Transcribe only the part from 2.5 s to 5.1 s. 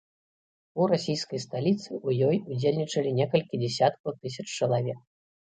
удзельнічалі некалькі дзесяткаў тысяч чалавек.